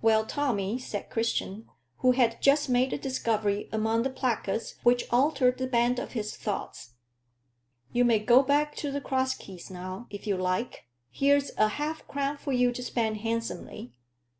[0.00, 5.58] "Well, Tommy," said Christian, who had just made a discovery among the placards which altered
[5.58, 6.90] the bent of his thoughts,
[7.90, 12.06] "you may go back to the Cross Keys now, if you like; here's a half
[12.06, 13.92] crown for you to spend handsomely.